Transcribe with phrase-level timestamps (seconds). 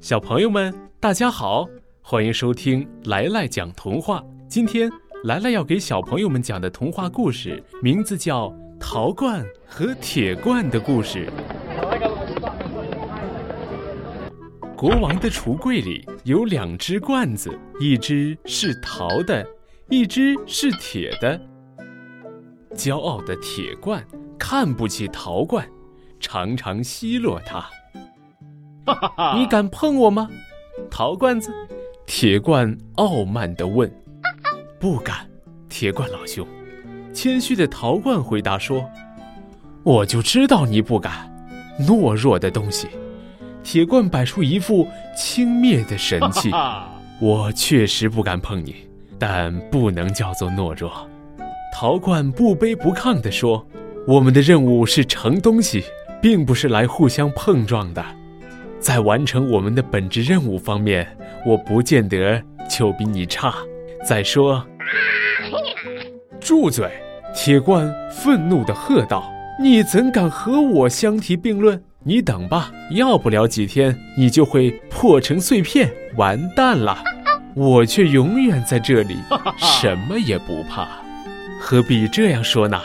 [0.00, 1.66] 小朋友们，大家好，
[2.00, 4.22] 欢迎收听来来讲童话。
[4.48, 4.90] 今天
[5.24, 8.48] 来来要给小朋友们讲的童话故事，名字叫
[8.80, 11.26] 《陶罐和铁罐的故事》。
[14.76, 19.46] 国王的橱柜里有两只罐子，一只是陶的，
[19.88, 21.40] 一只是铁的。
[22.74, 24.04] 骄傲的铁罐
[24.36, 25.64] 看不起陶罐，
[26.18, 27.64] 常常奚落它
[29.36, 30.28] 你敢碰我吗，
[30.90, 31.52] 陶罐子？
[32.06, 33.90] 铁罐傲慢地问。
[34.78, 35.16] 不敢，
[35.68, 36.46] 铁罐老兄。
[37.12, 38.84] 谦虚的陶罐回答说
[39.84, 41.30] ：“我就知道你不敢，
[41.80, 42.88] 懦弱的东西。”
[43.62, 46.50] 铁罐摆出一副轻蔑的神气。
[47.20, 48.74] 我确实不敢碰你，
[49.18, 50.90] 但不能叫做懦弱。
[51.72, 53.64] 陶罐不卑不亢地说
[54.08, 55.84] ：“我们的任务是盛东西，
[56.20, 58.04] 并不是来互相碰撞的。
[58.82, 61.06] 在完成我们的本职任务方面，
[61.46, 63.54] 我不见得就比你差。
[64.04, 64.66] 再说，
[66.40, 66.90] 住嘴！”
[67.34, 76.98] 铁罐愤怒地喝道：“你怎敢和我相提并论？”你等吧，要不了几天，你就会破成碎片，完蛋了。
[77.54, 79.16] 我却永远在这里，
[79.56, 80.88] 什么也不怕。
[81.60, 82.80] 何必这样说呢？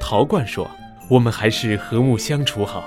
[0.00, 0.70] 陶罐说
[1.10, 2.82] ：“我们还是和睦相处好。”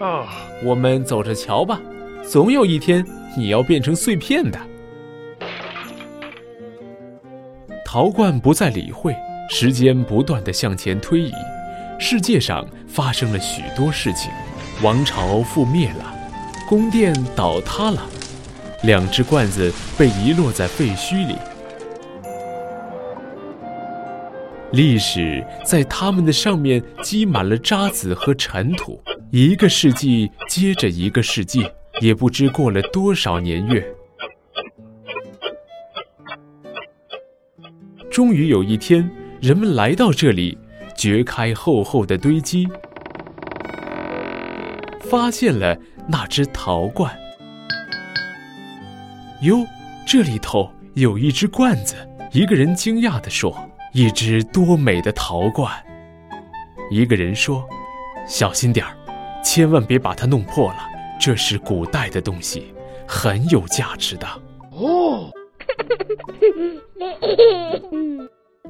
[0.00, 0.28] 啊，
[0.62, 1.80] 我们走着瞧吧，
[2.22, 3.04] 总有一天
[3.36, 4.58] 你要变成碎片的。
[7.84, 9.16] 陶罐不再理会，
[9.50, 11.32] 时间不断的向前推移，
[11.98, 14.30] 世界上发生了许多事情。
[14.84, 16.14] 王朝覆灭了，
[16.68, 18.00] 宫殿倒塌了，
[18.84, 21.34] 两只罐子被遗落在废墟里。
[24.70, 29.02] 历史在它们的上面积满了渣子和尘土。
[29.30, 31.66] 一个世纪接着一个世纪，
[32.00, 33.86] 也不知过了多少年月。
[38.10, 39.08] 终于有一天，
[39.40, 40.56] 人们来到这里，
[40.96, 42.66] 掘开厚厚的堆积。
[45.00, 45.76] 发现了
[46.08, 47.14] 那只陶罐。
[49.42, 49.66] 哟，
[50.06, 51.94] 这里头有一只罐子。
[52.32, 53.56] 一个人惊讶地说
[53.92, 55.72] ：“一只多美的陶罐！”
[56.90, 57.66] 一个人说
[58.28, 58.94] ：“小心点儿，
[59.48, 60.78] 千万别把它弄破了。
[61.18, 62.74] 这是古代的东西，
[63.06, 64.26] 很有价值的。”
[64.76, 65.30] 哦，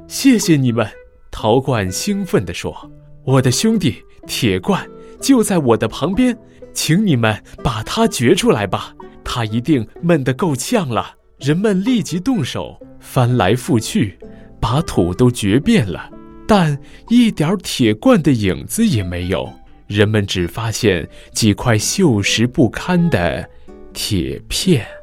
[0.07, 0.87] 谢谢你们！
[1.33, 2.89] 陶罐兴奋地说
[3.27, 4.89] ：“我的兄弟铁罐。”
[5.21, 6.39] 就在我的旁边，
[6.73, 8.95] 请你们把它掘出来吧。
[9.25, 11.17] 它一定闷得够呛了。
[11.41, 14.17] 人们立即动手，翻来覆去，
[14.61, 16.09] 把土都掘遍了，
[16.47, 16.79] 但
[17.09, 19.53] 一点铁罐的影子也没有。
[19.89, 23.51] 人们只发现几块锈蚀不堪的
[23.93, 24.98] 铁片。